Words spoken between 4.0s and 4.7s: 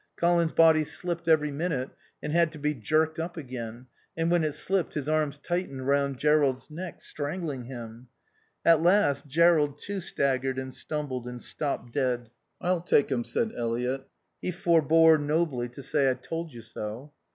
and when it